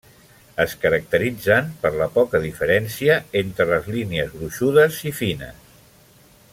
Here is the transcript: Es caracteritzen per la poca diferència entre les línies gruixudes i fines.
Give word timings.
Es 0.61 0.71
caracteritzen 0.85 1.67
per 1.83 1.91
la 1.99 2.07
poca 2.15 2.41
diferència 2.45 3.19
entre 3.43 3.67
les 3.73 3.93
línies 3.97 4.35
gruixudes 4.39 4.99
i 5.11 5.15
fines. 5.23 5.85